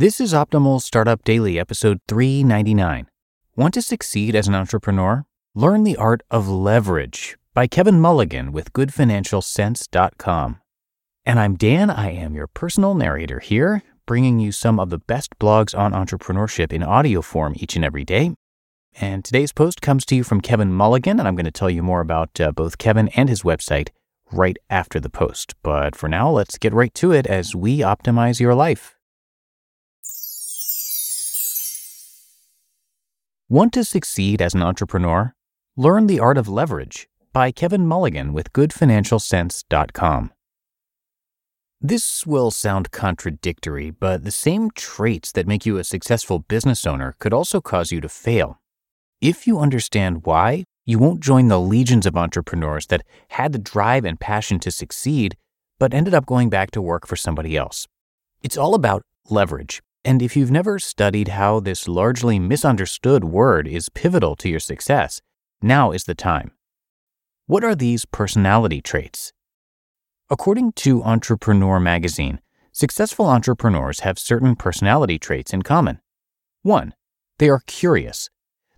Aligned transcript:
This 0.00 0.20
is 0.20 0.32
Optimal 0.32 0.80
Startup 0.80 1.24
Daily, 1.24 1.58
episode 1.58 1.98
399. 2.06 3.08
Want 3.56 3.74
to 3.74 3.82
succeed 3.82 4.36
as 4.36 4.46
an 4.46 4.54
entrepreneur? 4.54 5.26
Learn 5.56 5.82
the 5.82 5.96
art 5.96 6.22
of 6.30 6.48
leverage 6.48 7.36
by 7.52 7.66
Kevin 7.66 7.98
Mulligan 7.98 8.52
with 8.52 8.72
goodfinancialcents.com. 8.72 10.60
And 11.26 11.40
I'm 11.40 11.56
Dan, 11.56 11.90
I 11.90 12.12
am 12.12 12.36
your 12.36 12.46
personal 12.46 12.94
narrator 12.94 13.40
here, 13.40 13.82
bringing 14.06 14.38
you 14.38 14.52
some 14.52 14.78
of 14.78 14.90
the 14.90 15.00
best 15.00 15.36
blogs 15.40 15.76
on 15.76 15.90
entrepreneurship 15.90 16.72
in 16.72 16.84
audio 16.84 17.20
form 17.20 17.54
each 17.56 17.74
and 17.74 17.84
every 17.84 18.04
day. 18.04 18.36
And 19.00 19.24
today's 19.24 19.52
post 19.52 19.82
comes 19.82 20.06
to 20.06 20.14
you 20.14 20.22
from 20.22 20.40
Kevin 20.40 20.72
Mulligan, 20.72 21.18
and 21.18 21.26
I'm 21.26 21.34
going 21.34 21.44
to 21.44 21.50
tell 21.50 21.70
you 21.70 21.82
more 21.82 22.02
about 22.02 22.40
uh, 22.40 22.52
both 22.52 22.78
Kevin 22.78 23.08
and 23.16 23.28
his 23.28 23.42
website 23.42 23.88
right 24.30 24.58
after 24.70 25.00
the 25.00 25.10
post. 25.10 25.56
But 25.64 25.96
for 25.96 26.08
now, 26.08 26.30
let's 26.30 26.56
get 26.56 26.72
right 26.72 26.94
to 26.94 27.10
it 27.10 27.26
as 27.26 27.56
we 27.56 27.78
optimize 27.80 28.38
your 28.38 28.54
life. 28.54 28.94
Want 33.50 33.72
to 33.72 33.84
succeed 33.84 34.42
as 34.42 34.52
an 34.52 34.62
entrepreneur? 34.62 35.32
Learn 35.74 36.06
the 36.06 36.20
Art 36.20 36.36
of 36.36 36.50
Leverage 36.50 37.08
by 37.32 37.50
Kevin 37.50 37.86
Mulligan 37.86 38.34
with 38.34 38.52
GoodFinancialCents.com. 38.52 40.32
This 41.80 42.26
will 42.26 42.50
sound 42.50 42.90
contradictory, 42.90 43.90
but 43.90 44.24
the 44.24 44.30
same 44.30 44.70
traits 44.72 45.32
that 45.32 45.46
make 45.46 45.64
you 45.64 45.78
a 45.78 45.84
successful 45.84 46.40
business 46.40 46.86
owner 46.86 47.14
could 47.20 47.32
also 47.32 47.62
cause 47.62 47.90
you 47.90 48.02
to 48.02 48.08
fail. 48.10 48.60
If 49.22 49.46
you 49.46 49.58
understand 49.60 50.26
why, 50.26 50.64
you 50.84 50.98
won't 50.98 51.20
join 51.20 51.48
the 51.48 51.58
legions 51.58 52.04
of 52.04 52.18
entrepreneurs 52.18 52.88
that 52.88 53.06
had 53.30 53.54
the 53.54 53.58
drive 53.58 54.04
and 54.04 54.20
passion 54.20 54.58
to 54.58 54.70
succeed, 54.70 55.38
but 55.78 55.94
ended 55.94 56.12
up 56.12 56.26
going 56.26 56.50
back 56.50 56.70
to 56.72 56.82
work 56.82 57.06
for 57.06 57.16
somebody 57.16 57.56
else. 57.56 57.86
It's 58.42 58.58
all 58.58 58.74
about 58.74 59.00
leverage 59.30 59.80
and 60.08 60.22
if 60.22 60.34
you've 60.34 60.50
never 60.50 60.78
studied 60.78 61.28
how 61.28 61.60
this 61.60 61.86
largely 61.86 62.38
misunderstood 62.38 63.24
word 63.24 63.68
is 63.68 63.90
pivotal 63.90 64.34
to 64.36 64.48
your 64.48 64.58
success, 64.58 65.20
now 65.60 65.92
is 65.92 66.04
the 66.04 66.14
time. 66.14 66.50
What 67.44 67.62
are 67.62 67.74
these 67.74 68.06
personality 68.06 68.80
traits? 68.80 69.34
According 70.30 70.72
to 70.76 71.02
Entrepreneur 71.02 71.78
magazine, 71.78 72.40
successful 72.72 73.26
entrepreneurs 73.26 74.00
have 74.00 74.18
certain 74.18 74.56
personality 74.56 75.18
traits 75.18 75.52
in 75.52 75.60
common. 75.60 76.00
1. 76.62 76.94
They 77.38 77.50
are 77.50 77.60
curious. 77.66 78.30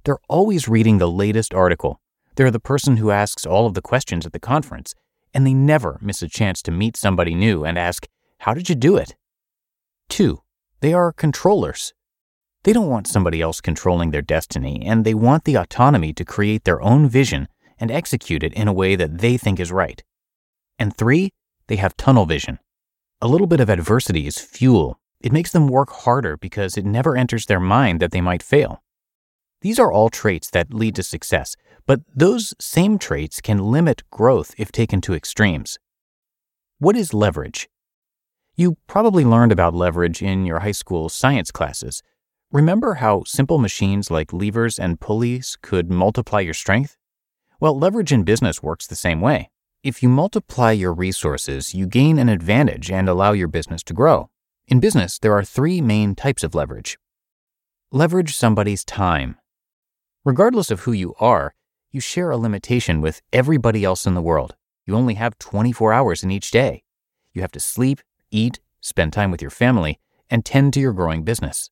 They're 0.03 0.19
always 0.29 0.67
reading 0.67 0.99
the 0.99 1.09
latest 1.09 1.55
article. 1.55 2.01
They're 2.35 2.51
the 2.51 2.59
person 2.59 2.97
who 2.97 3.13
asks 3.13 3.47
all 3.47 3.69
of 3.69 3.75
the 3.75 3.83
questions 3.83 4.27
at 4.27 4.33
the 4.33 4.41
conference, 4.41 4.97
and 5.33 5.47
they 5.47 5.55
never 5.55 5.97
miss 6.03 6.23
a 6.23 6.29
chance 6.29 6.61
to 6.63 6.73
meet 6.73 6.97
somebody 6.97 7.37
new 7.37 7.65
and 7.65 7.79
ask, 7.79 8.09
How 8.39 8.53
did 8.53 8.69
you 8.69 8.75
do 8.75 8.97
it? 8.97 9.15
2. 10.09 10.43
They 10.81 10.95
are 10.95 11.13
controllers. 11.13 11.93
They 12.65 12.73
don't 12.73 12.89
want 12.89 13.07
somebody 13.07 13.41
else 13.41 13.61
controlling 13.61 14.11
their 14.11 14.23
destiny, 14.23 14.83
and 14.87 15.05
they 15.05 15.15
want 15.15 15.45
the 15.45 15.57
autonomy 15.57 16.13
to 16.15 16.25
create 16.25 16.65
their 16.65 16.81
own 16.83 17.09
vision 17.09 17.49
and 17.79 17.91
execute 17.91 18.43
it 18.43 18.53
in 18.55 18.69
a 18.69 18.73
way 18.73 18.97
that 18.97 19.19
they 19.19 19.37
think 19.37 19.61
is 19.61 19.73
right. 19.73 20.03
And 20.79 20.97
three, 20.97 21.31
they 21.69 21.77
have 21.77 21.97
tunnel 21.97 22.27
vision. 22.27 22.59
A 23.21 23.29
little 23.29 23.47
bit 23.47 23.61
of 23.61 23.69
adversity 23.69 24.27
is 24.27 24.39
fuel. 24.39 24.99
It 25.21 25.33
makes 25.33 25.53
them 25.53 25.69
work 25.69 25.91
harder 25.91 26.37
because 26.37 26.77
it 26.77 26.87
never 26.87 27.17
enters 27.17 27.47
their 27.47 27.61
mind 27.61 28.01
that 28.01 28.13
they 28.13 28.23
might 28.23 28.43
fail. 28.43 28.83
These 29.61 29.79
are 29.79 29.93
all 29.93 30.09
traits 30.09 30.51
that 30.51 30.73
lead 30.73 30.95
to 30.97 31.03
success, 31.03 31.57
but 31.87 32.01
those 32.15 32.55
same 32.59 32.99
traits 32.99 33.43
can 33.43 33.59
limit 33.59 34.03
growth 34.11 34.55
if 34.57 34.73
taken 34.73 35.03
to 35.03 35.15
extremes. 35.15 35.79
What 36.79 36.97
is 36.97 37.13
leverage? 37.13 37.69
You 38.61 38.77
probably 38.87 39.25
learned 39.25 39.53
about 39.53 39.73
leverage 39.73 40.21
in 40.21 40.45
your 40.45 40.59
high 40.59 40.73
school 40.73 41.09
science 41.09 41.51
classes. 41.51 42.03
Remember 42.53 42.97
how 42.97 43.23
simple 43.25 43.57
machines 43.57 44.11
like 44.11 44.35
levers 44.35 44.79
and 44.79 45.01
pulleys 45.01 45.57
could 45.63 45.91
multiply 45.91 46.41
your 46.41 46.53
strength? 46.53 46.99
Well, 47.59 47.79
leverage 47.79 48.13
in 48.13 48.23
business 48.23 48.63
works 48.63 48.87
the 48.87 48.95
same 48.95 49.23
way. 49.23 49.49
If 49.83 50.03
you 50.03 50.11
multiply 50.11 50.73
your 50.73 50.93
resources, 50.93 51.75
you 51.75 51.87
gain 51.87 52.19
an 52.19 52.29
advantage 52.29 52.91
and 52.91 53.09
allow 53.09 53.33
your 53.33 53.49
business 53.49 53.83
to 53.85 53.95
grow. 53.95 54.29
In 54.67 54.79
business, 54.79 55.19
there 55.19 55.33
are 55.33 55.43
three 55.43 55.81
main 55.81 56.15
types 56.15 56.45
of 56.45 56.55
leverage. 56.55 56.99
Leverage 57.91 58.37
somebody's 58.37 58.85
time. 58.85 59.39
Regardless 60.23 60.71
of 60.71 60.81
who 60.81 60.93
you 60.93 61.15
are, 61.19 61.55
you 61.93 62.01
share 62.03 62.31
a 62.31 62.37
limitation 62.37 63.01
with 63.01 63.23
everybody 63.33 63.85
else 63.85 64.05
in 64.05 64.13
the 64.13 64.21
world. 64.21 64.55
You 64.85 64.97
only 64.97 65.15
have 65.15 65.39
24 65.39 65.95
hours 65.95 66.23
in 66.23 66.31
each 66.31 66.51
day. 66.51 66.83
You 67.33 67.41
have 67.41 67.53
to 67.53 67.61
sleep, 67.61 68.01
eat, 68.31 68.61
spend 68.81 69.13
time 69.13 69.31
with 69.31 69.43
your 69.43 69.51
family, 69.51 69.99
and 70.29 70.45
tend 70.45 70.73
to 70.75 70.81
your 70.81 70.93
growing 70.93 71.23
business. 71.25 71.71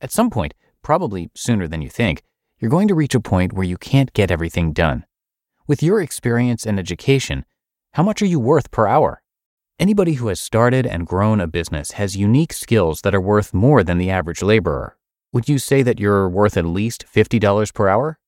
At 0.00 0.12
some 0.12 0.30
point, 0.30 0.54
probably 0.82 1.30
sooner 1.34 1.66
than 1.66 1.82
you 1.82 1.88
think, 1.88 2.22
you're 2.58 2.70
going 2.70 2.88
to 2.88 2.94
reach 2.94 3.14
a 3.14 3.20
point 3.20 3.52
where 3.52 3.66
you 3.66 3.76
can't 3.76 4.12
get 4.12 4.30
everything 4.30 4.72
done. 4.72 5.04
With 5.66 5.82
your 5.82 6.00
experience 6.00 6.64
and 6.64 6.78
education, 6.78 7.44
how 7.92 8.02
much 8.02 8.22
are 8.22 8.26
you 8.26 8.38
worth 8.38 8.70
per 8.70 8.86
hour? 8.86 9.22
Anybody 9.78 10.14
who 10.14 10.28
has 10.28 10.40
started 10.40 10.86
and 10.86 11.06
grown 11.06 11.40
a 11.40 11.46
business 11.46 11.92
has 11.92 12.16
unique 12.16 12.52
skills 12.52 13.02
that 13.02 13.14
are 13.14 13.20
worth 13.20 13.52
more 13.52 13.82
than 13.82 13.98
the 13.98 14.10
average 14.10 14.42
laborer. 14.42 14.96
Would 15.32 15.48
you 15.48 15.58
say 15.58 15.82
that 15.82 16.00
you're 16.00 16.28
worth 16.28 16.56
at 16.56 16.64
least 16.64 17.04
$50 17.12 17.74
per 17.74 17.88
hour? 17.88 18.18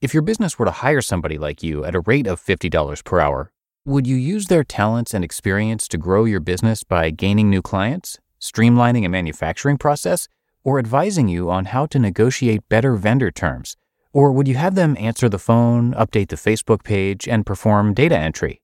If 0.00 0.14
your 0.14 0.22
business 0.22 0.58
were 0.58 0.64
to 0.66 0.70
hire 0.70 1.02
somebody 1.02 1.36
like 1.36 1.62
you 1.62 1.84
at 1.84 1.94
a 1.94 2.00
rate 2.00 2.26
of 2.26 2.40
$50 2.40 3.04
per 3.04 3.20
hour, 3.20 3.52
would 3.86 4.06
you 4.06 4.16
use 4.16 4.46
their 4.46 4.64
talents 4.64 5.12
and 5.12 5.22
experience 5.22 5.86
to 5.86 5.98
grow 5.98 6.24
your 6.24 6.40
business 6.40 6.84
by 6.84 7.10
gaining 7.10 7.50
new 7.50 7.60
clients, 7.60 8.18
streamlining 8.40 9.04
a 9.04 9.10
manufacturing 9.10 9.76
process, 9.76 10.26
or 10.62 10.78
advising 10.78 11.28
you 11.28 11.50
on 11.50 11.66
how 11.66 11.84
to 11.84 11.98
negotiate 11.98 12.66
better 12.70 12.96
vendor 12.96 13.30
terms? 13.30 13.76
Or 14.10 14.32
would 14.32 14.48
you 14.48 14.54
have 14.54 14.74
them 14.74 14.96
answer 14.98 15.28
the 15.28 15.38
phone, 15.38 15.92
update 15.92 16.28
the 16.28 16.36
Facebook 16.36 16.82
page, 16.82 17.28
and 17.28 17.44
perform 17.44 17.92
data 17.92 18.16
entry? 18.16 18.62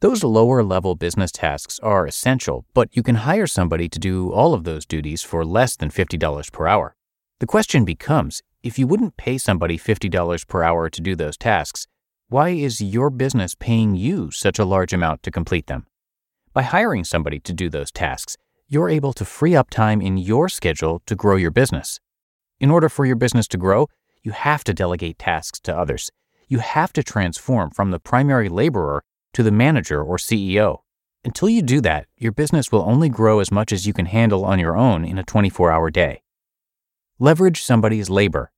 Those 0.00 0.24
lower 0.24 0.64
level 0.64 0.96
business 0.96 1.30
tasks 1.30 1.78
are 1.80 2.04
essential, 2.04 2.64
but 2.74 2.88
you 2.96 3.04
can 3.04 3.16
hire 3.16 3.46
somebody 3.46 3.88
to 3.88 4.00
do 4.00 4.32
all 4.32 4.54
of 4.54 4.64
those 4.64 4.84
duties 4.84 5.22
for 5.22 5.44
less 5.44 5.76
than 5.76 5.90
$50 5.90 6.50
per 6.50 6.66
hour. 6.66 6.96
The 7.38 7.46
question 7.46 7.84
becomes 7.84 8.42
if 8.64 8.76
you 8.76 8.88
wouldn't 8.88 9.16
pay 9.16 9.38
somebody 9.38 9.78
$50 9.78 10.48
per 10.48 10.64
hour 10.64 10.90
to 10.90 11.00
do 11.00 11.14
those 11.14 11.36
tasks, 11.36 11.86
why 12.30 12.50
is 12.50 12.82
your 12.82 13.08
business 13.08 13.54
paying 13.54 13.94
you 13.94 14.30
such 14.30 14.58
a 14.58 14.64
large 14.66 14.92
amount 14.92 15.22
to 15.22 15.30
complete 15.30 15.66
them? 15.66 15.86
By 16.52 16.60
hiring 16.60 17.02
somebody 17.04 17.40
to 17.40 17.54
do 17.54 17.70
those 17.70 17.90
tasks, 17.90 18.36
you're 18.68 18.90
able 18.90 19.14
to 19.14 19.24
free 19.24 19.56
up 19.56 19.70
time 19.70 20.02
in 20.02 20.18
your 20.18 20.50
schedule 20.50 21.00
to 21.06 21.14
grow 21.14 21.36
your 21.36 21.50
business. 21.50 22.00
In 22.60 22.70
order 22.70 22.90
for 22.90 23.06
your 23.06 23.16
business 23.16 23.48
to 23.48 23.56
grow, 23.56 23.88
you 24.22 24.32
have 24.32 24.62
to 24.64 24.74
delegate 24.74 25.18
tasks 25.18 25.58
to 25.60 25.74
others. 25.74 26.10
You 26.48 26.58
have 26.58 26.92
to 26.94 27.02
transform 27.02 27.70
from 27.70 27.92
the 27.92 27.98
primary 27.98 28.50
laborer 28.50 29.04
to 29.32 29.42
the 29.42 29.50
manager 29.50 30.02
or 30.02 30.18
CEO. 30.18 30.80
Until 31.24 31.48
you 31.48 31.62
do 31.62 31.80
that, 31.80 32.08
your 32.18 32.32
business 32.32 32.70
will 32.70 32.82
only 32.82 33.08
grow 33.08 33.40
as 33.40 33.50
much 33.50 33.72
as 33.72 33.86
you 33.86 33.94
can 33.94 34.04
handle 34.04 34.44
on 34.44 34.58
your 34.58 34.76
own 34.76 35.02
in 35.02 35.16
a 35.16 35.24
24 35.24 35.72
hour 35.72 35.90
day. 35.90 36.20
Leverage 37.18 37.62
somebody's 37.62 38.10
labor. 38.10 38.52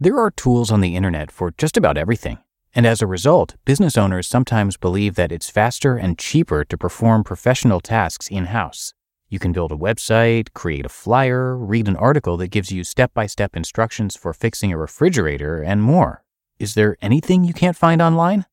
There 0.00 0.18
are 0.18 0.30
tools 0.30 0.70
on 0.70 0.80
the 0.80 0.96
internet 0.96 1.30
for 1.30 1.52
just 1.58 1.76
about 1.76 1.98
everything. 1.98 2.38
And 2.78 2.86
as 2.86 3.02
a 3.02 3.08
result, 3.08 3.56
business 3.64 3.98
owners 3.98 4.28
sometimes 4.28 4.76
believe 4.76 5.16
that 5.16 5.32
it's 5.32 5.50
faster 5.50 5.96
and 5.96 6.16
cheaper 6.16 6.64
to 6.66 6.78
perform 6.78 7.24
professional 7.24 7.80
tasks 7.80 8.28
in 8.28 8.44
house. 8.44 8.94
You 9.28 9.40
can 9.40 9.50
build 9.50 9.72
a 9.72 9.76
website, 9.76 10.52
create 10.54 10.86
a 10.86 10.88
flyer, 10.88 11.56
read 11.56 11.88
an 11.88 11.96
article 11.96 12.36
that 12.36 12.52
gives 12.52 12.70
you 12.70 12.84
step 12.84 13.12
by 13.12 13.26
step 13.26 13.56
instructions 13.56 14.14
for 14.14 14.32
fixing 14.32 14.72
a 14.72 14.78
refrigerator, 14.78 15.60
and 15.60 15.82
more. 15.82 16.22
Is 16.60 16.74
there 16.74 16.96
anything 17.02 17.42
you 17.42 17.52
can't 17.52 17.76
find 17.76 18.00
online? 18.00 18.46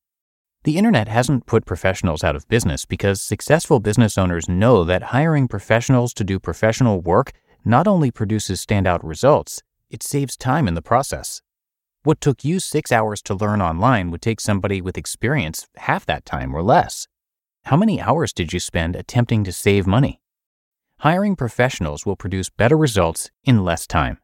The 0.64 0.80
internet 0.80 1.08
hasn't 1.08 1.46
put 1.46 1.68
professionals 1.68 2.24
out 2.24 2.36
of 2.36 2.48
business 2.48 2.84
because 2.84 3.22
successful 3.22 3.80
business 3.80 4.18
owners 4.18 4.50
know 4.50 4.84
that 4.86 5.14
hiring 5.14 5.48
professionals 5.48 6.16
to 6.16 6.24
do 6.24 6.40
professional 6.40 7.00
work 7.00 7.32
not 7.64 7.88
only 7.88 8.10
produces 8.10 8.66
standout 8.66 9.02
results, 9.04 9.62
it 9.92 10.02
saves 10.02 10.36
time 10.36 10.68
in 10.68 10.74
the 10.74 10.82
process. 10.82 11.44
What 12.06 12.22
took 12.22 12.46
you 12.46 12.60
six 12.60 12.92
hours 12.92 13.20
to 13.24 13.34
learn 13.34 13.64
online 13.64 14.12
would 14.12 14.22
take 14.22 14.40
somebody 14.40 14.80
with 14.80 14.96
experience 14.96 15.68
half 15.76 16.06
that 16.06 16.24
time 16.24 16.54
or 16.54 16.62
less. 16.62 17.08
How 17.64 17.76
many 17.76 18.00
hours 18.00 18.32
did 18.32 18.54
you 18.54 18.60
spend 18.60 18.96
attempting 18.96 19.44
to 19.44 19.52
save 19.52 19.88
money? 19.88 20.22
Hiring 21.00 21.36
professionals 21.36 22.06
will 22.06 22.16
produce 22.16 22.52
better 22.52 22.78
results 22.78 23.32
in 23.44 23.66
less 23.66 23.88
time. 23.88 24.20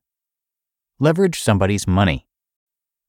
Leverage 1.00 1.40
somebody's 1.40 1.88
money. 1.88 2.28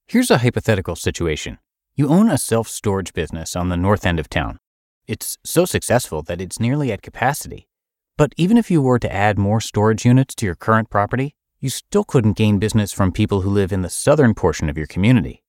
Here's 0.07 0.31
a 0.31 0.39
hypothetical 0.39 0.97
situation. 0.97 1.59
You 1.95 2.09
own 2.09 2.31
a 2.31 2.39
self 2.39 2.67
storage 2.67 3.13
business 3.13 3.55
on 3.55 3.69
the 3.69 3.77
north 3.77 4.07
end 4.07 4.19
of 4.19 4.31
town. 4.31 4.59
It's 5.07 5.37
so 5.45 5.67
successful 5.67 6.23
that 6.23 6.41
it's 6.41 6.59
nearly 6.59 6.91
at 6.91 7.03
capacity. 7.03 7.69
But 8.17 8.33
even 8.39 8.57
if 8.57 8.71
you 8.71 8.81
were 8.81 8.99
to 9.01 9.13
add 9.13 9.39
more 9.39 9.61
storage 9.61 10.07
units 10.07 10.35
to 10.37 10.47
your 10.47 10.55
current 10.55 10.89
property, 10.89 11.35
you 11.63 11.71
still 11.71 12.03
couldn't 12.03 12.37
gain 12.37 12.59
business 12.59 12.93
from 12.93 13.13
people 13.13 13.43
who 13.43 13.49
live 13.49 13.73
in 13.73 13.83
the 13.83 13.89
southern 13.89 14.35
portion 14.35 14.69
of 14.69 14.77
your 14.77 14.89
community. 14.89 15.45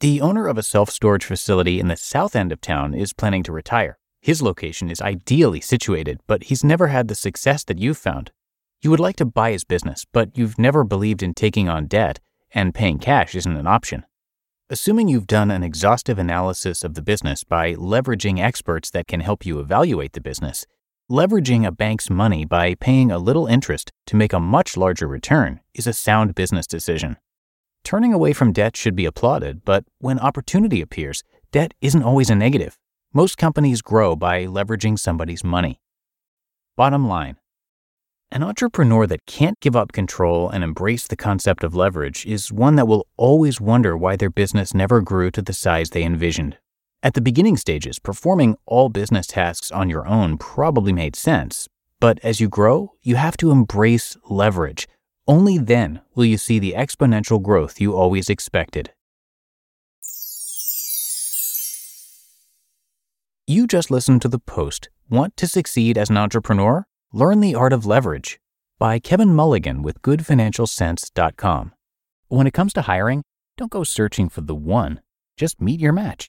The 0.00 0.20
owner 0.20 0.46
of 0.48 0.58
a 0.58 0.62
self 0.62 0.90
storage 0.90 1.24
facility 1.24 1.80
in 1.80 1.88
the 1.88 1.96
south 1.96 2.36
end 2.36 2.52
of 2.52 2.60
town 2.60 2.92
is 2.92 3.14
planning 3.14 3.42
to 3.44 3.52
retire. 3.52 3.98
His 4.20 4.42
location 4.42 4.90
is 4.90 5.00
ideally 5.00 5.62
situated, 5.62 6.20
but 6.26 6.44
he's 6.44 6.62
never 6.62 6.88
had 6.88 7.08
the 7.08 7.14
success 7.14 7.64
that 7.64 7.78
you've 7.78 7.96
found. 7.96 8.32
You 8.82 8.90
would 8.90 9.00
like 9.00 9.16
to 9.16 9.24
buy 9.24 9.52
his 9.52 9.64
business, 9.64 10.04
but 10.12 10.36
you've 10.36 10.58
never 10.58 10.84
believed 10.84 11.22
in 11.22 11.32
taking 11.32 11.70
on 11.70 11.86
debt, 11.86 12.20
and 12.50 12.74
paying 12.74 12.98
cash 12.98 13.34
isn't 13.34 13.56
an 13.56 13.66
option. 13.66 14.04
Assuming 14.68 15.08
you've 15.08 15.26
done 15.26 15.50
an 15.50 15.62
exhaustive 15.62 16.18
analysis 16.18 16.84
of 16.84 16.92
the 16.92 17.02
business 17.02 17.44
by 17.44 17.74
leveraging 17.76 18.38
experts 18.40 18.90
that 18.90 19.06
can 19.06 19.20
help 19.20 19.46
you 19.46 19.58
evaluate 19.58 20.12
the 20.12 20.20
business, 20.20 20.66
leveraging 21.10 21.64
a 21.64 21.70
bank's 21.70 22.10
money 22.10 22.44
by 22.44 22.74
paying 22.74 23.12
a 23.12 23.18
little 23.18 23.46
interest 23.46 23.92
to 24.06 24.16
make 24.16 24.32
a 24.32 24.40
much 24.40 24.76
larger 24.76 25.06
return 25.06 25.60
is 25.72 25.86
a 25.86 25.92
sound 25.92 26.34
business 26.34 26.66
decision. 26.66 27.16
Turning 27.84 28.12
away 28.12 28.32
from 28.32 28.52
debt 28.52 28.76
should 28.76 28.96
be 28.96 29.06
applauded, 29.06 29.64
but 29.64 29.84
when 29.98 30.18
opportunity 30.18 30.80
appears, 30.80 31.22
debt 31.52 31.72
isn't 31.80 32.02
always 32.02 32.28
a 32.28 32.34
negative. 32.34 32.76
Most 33.14 33.38
companies 33.38 33.82
grow 33.82 34.16
by 34.16 34.46
leveraging 34.46 34.98
somebody's 34.98 35.44
money. 35.44 35.78
Bottom 36.76 37.06
line 37.06 37.36
An 38.32 38.42
entrepreneur 38.42 39.06
that 39.06 39.26
can't 39.26 39.60
give 39.60 39.76
up 39.76 39.92
control 39.92 40.50
and 40.50 40.64
embrace 40.64 41.06
the 41.06 41.14
concept 41.14 41.62
of 41.62 41.76
leverage 41.76 42.26
is 42.26 42.50
one 42.50 42.74
that 42.74 42.88
will 42.88 43.06
always 43.16 43.60
wonder 43.60 43.96
why 43.96 44.16
their 44.16 44.28
business 44.28 44.74
never 44.74 45.00
grew 45.00 45.30
to 45.30 45.40
the 45.40 45.52
size 45.52 45.90
they 45.90 46.02
envisioned. 46.02 46.58
At 47.06 47.14
the 47.14 47.20
beginning 47.20 47.56
stages, 47.56 48.00
performing 48.00 48.56
all 48.66 48.88
business 48.88 49.28
tasks 49.28 49.70
on 49.70 49.88
your 49.88 50.04
own 50.08 50.38
probably 50.38 50.92
made 50.92 51.14
sense, 51.14 51.68
but 52.00 52.18
as 52.24 52.40
you 52.40 52.48
grow, 52.48 52.94
you 53.00 53.14
have 53.14 53.36
to 53.36 53.52
embrace 53.52 54.16
leverage. 54.28 54.88
Only 55.28 55.56
then 55.56 56.00
will 56.16 56.24
you 56.24 56.36
see 56.36 56.58
the 56.58 56.74
exponential 56.76 57.40
growth 57.40 57.80
you 57.80 57.94
always 57.94 58.28
expected. 58.28 58.90
You 63.46 63.68
just 63.68 63.92
listened 63.92 64.20
to 64.22 64.28
the 64.28 64.40
post 64.40 64.88
Want 65.08 65.36
to 65.36 65.46
Succeed 65.46 65.96
as 65.96 66.10
an 66.10 66.16
Entrepreneur? 66.16 66.86
Learn 67.12 67.38
the 67.38 67.54
Art 67.54 67.72
of 67.72 67.86
Leverage 67.86 68.40
by 68.80 68.98
Kevin 68.98 69.32
Mulligan 69.32 69.82
with 69.82 70.02
GoodFinancialCents.com. 70.02 71.72
When 72.26 72.48
it 72.48 72.52
comes 72.52 72.72
to 72.72 72.82
hiring, 72.82 73.22
don't 73.56 73.70
go 73.70 73.84
searching 73.84 74.28
for 74.28 74.40
the 74.40 74.56
one, 74.56 75.02
just 75.36 75.60
meet 75.60 75.78
your 75.78 75.92
match 75.92 76.28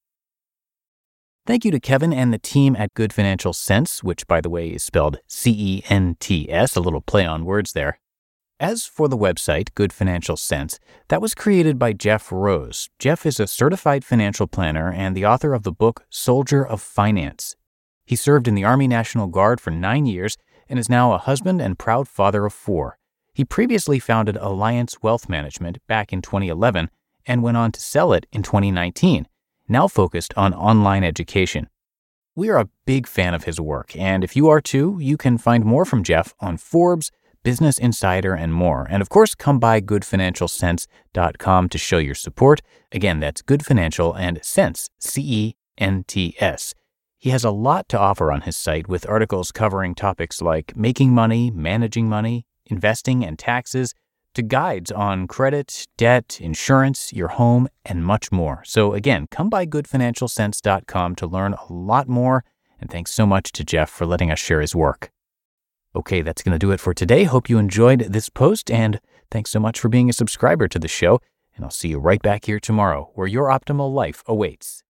Thank 1.45 1.65
you 1.65 1.71
to 1.71 1.79
Kevin 1.79 2.13
and 2.13 2.31
the 2.31 2.37
team 2.37 2.75
at 2.75 2.93
Good 2.93 3.13
Financial 3.13 3.51
Cents, 3.51 4.03
which, 4.03 4.27
by 4.27 4.41
the 4.41 4.49
way, 4.49 4.69
is 4.69 4.83
spelled 4.83 5.17
C 5.27 5.51
E 5.51 5.83
N 5.89 6.15
T 6.19 6.51
S, 6.51 6.75
a 6.75 6.81
little 6.81 7.01
play 7.01 7.25
on 7.25 7.45
words 7.45 7.73
there. 7.73 7.99
As 8.59 8.85
for 8.85 9.07
the 9.07 9.17
website, 9.17 9.73
Good 9.73 9.91
Financial 9.91 10.37
Cents, 10.37 10.79
that 11.07 11.21
was 11.21 11.33
created 11.33 11.79
by 11.79 11.93
Jeff 11.93 12.31
Rose. 12.31 12.89
Jeff 12.99 13.25
is 13.25 13.39
a 13.39 13.47
certified 13.47 14.05
financial 14.05 14.45
planner 14.45 14.91
and 14.91 15.15
the 15.15 15.25
author 15.25 15.53
of 15.53 15.63
the 15.63 15.71
book 15.71 16.05
Soldier 16.09 16.65
of 16.65 16.79
Finance 16.79 17.55
he 18.11 18.17
served 18.17 18.45
in 18.45 18.55
the 18.55 18.65
Army 18.65 18.89
National 18.89 19.27
Guard 19.27 19.61
for 19.61 19.71
nine 19.71 20.05
years 20.05 20.35
and 20.67 20.77
is 20.77 20.89
now 20.89 21.13
a 21.13 21.17
husband 21.17 21.61
and 21.61 21.79
proud 21.79 22.09
father 22.09 22.45
of 22.45 22.51
four. 22.51 22.97
He 23.33 23.45
previously 23.45 23.99
founded 23.99 24.35
Alliance 24.35 25.01
Wealth 25.01 25.29
Management 25.29 25.77
back 25.87 26.11
in 26.11 26.21
2011 26.21 26.89
and 27.25 27.41
went 27.41 27.55
on 27.55 27.71
to 27.71 27.79
sell 27.79 28.11
it 28.11 28.25
in 28.33 28.43
2019, 28.43 29.27
now 29.67 29.87
focused 29.87 30.33
on 30.35 30.53
online 30.53 31.03
education. 31.03 31.67
We 32.35 32.49
are 32.49 32.59
a 32.59 32.69
big 32.85 33.07
fan 33.07 33.33
of 33.33 33.43
his 33.43 33.59
work, 33.59 33.95
and 33.95 34.23
if 34.23 34.35
you 34.35 34.47
are 34.49 34.61
too, 34.61 34.97
you 34.99 35.17
can 35.17 35.37
find 35.37 35.65
more 35.65 35.85
from 35.85 36.03
Jeff 36.03 36.33
on 36.39 36.57
Forbes, 36.57 37.11
Business 37.43 37.77
Insider, 37.77 38.33
and 38.33 38.53
more. 38.53 38.87
And 38.89 39.01
of 39.01 39.09
course, 39.09 39.35
come 39.35 39.59
by 39.59 39.81
goodfinancialcents.com 39.81 41.69
to 41.69 41.77
show 41.77 41.97
your 41.97 42.15
support. 42.15 42.61
Again, 42.91 43.19
that's 43.19 43.41
Good 43.41 43.65
Financial 43.65 44.13
and 44.13 44.43
Cents, 44.43 44.89
C 44.99 45.21
E 45.21 45.55
N 45.77 46.05
T 46.07 46.35
S. 46.39 46.73
He 47.17 47.29
has 47.31 47.43
a 47.43 47.51
lot 47.51 47.89
to 47.89 47.99
offer 47.99 48.31
on 48.31 48.41
his 48.41 48.57
site 48.57 48.87
with 48.87 49.07
articles 49.07 49.51
covering 49.51 49.93
topics 49.93 50.41
like 50.41 50.75
making 50.75 51.13
money, 51.13 51.51
managing 51.51 52.07
money, 52.09 52.45
investing, 52.65 53.25
and 53.25 53.37
taxes, 53.37 53.93
to 54.33 54.41
guides 54.41 54.91
on 54.91 55.27
credit, 55.27 55.87
debt, 55.97 56.39
insurance, 56.41 57.11
your 57.13 57.29
home, 57.29 57.67
and 57.85 58.03
much 58.03 58.31
more. 58.31 58.63
So, 58.65 58.93
again, 58.93 59.27
come 59.31 59.49
by 59.49 59.65
goodfinancialcents.com 59.65 61.15
to 61.15 61.27
learn 61.27 61.53
a 61.53 61.73
lot 61.73 62.07
more. 62.07 62.43
And 62.79 62.89
thanks 62.89 63.11
so 63.11 63.25
much 63.25 63.51
to 63.53 63.63
Jeff 63.63 63.89
for 63.89 64.05
letting 64.05 64.31
us 64.31 64.39
share 64.39 64.61
his 64.61 64.75
work. 64.75 65.11
Okay, 65.95 66.21
that's 66.21 66.41
going 66.41 66.53
to 66.53 66.59
do 66.59 66.71
it 66.71 66.79
for 66.79 66.93
today. 66.93 67.25
Hope 67.25 67.49
you 67.49 67.57
enjoyed 67.57 67.99
this 67.99 68.29
post, 68.29 68.71
and 68.71 68.99
thanks 69.29 69.51
so 69.51 69.59
much 69.59 69.79
for 69.79 69.89
being 69.89 70.09
a 70.09 70.13
subscriber 70.13 70.67
to 70.69 70.79
the 70.79 70.87
show. 70.87 71.19
And 71.55 71.65
I'll 71.65 71.71
see 71.71 71.89
you 71.89 71.99
right 71.99 72.21
back 72.21 72.45
here 72.45 72.59
tomorrow 72.59 73.11
where 73.13 73.27
your 73.27 73.47
optimal 73.47 73.93
life 73.93 74.23
awaits. 74.25 74.83